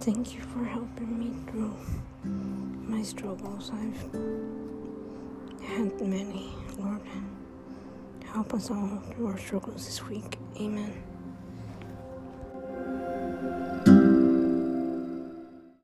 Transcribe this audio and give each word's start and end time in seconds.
Thank 0.00 0.34
you 0.34 0.40
for 0.40 0.64
helping 0.64 1.18
me 1.18 1.30
through 1.50 1.74
my 2.24 3.02
struggles. 3.02 3.70
I've 3.74 4.02
had 5.62 6.00
many, 6.00 6.52
Lord. 6.78 7.02
Help 8.24 8.54
us 8.54 8.70
all 8.70 9.02
through 9.10 9.26
our 9.26 9.38
struggles 9.38 9.84
this 9.84 10.02
week. 10.08 10.38
Amen. 10.58 11.09